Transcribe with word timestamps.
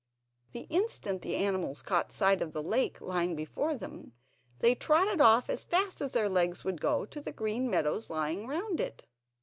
The 0.53 0.61
instant 0.71 1.21
the 1.21 1.35
animals 1.35 1.83
caught 1.83 2.11
sight 2.11 2.41
of 2.41 2.53
the 2.53 2.63
lake 2.63 3.01
lying 3.01 3.35
before 3.35 3.75
them, 3.75 4.13
they 4.57 4.73
trotted 4.73 5.21
off 5.21 5.47
as 5.47 5.63
fast 5.63 6.01
as 6.01 6.11
their 6.13 6.27
legs 6.27 6.63
would 6.63 6.81
go 6.81 7.05
to 7.05 7.21
the 7.21 7.31
green 7.31 7.69
meadows 7.69 8.09
lying 8.09 8.47
round 8.47 8.79
it. 8.81 9.05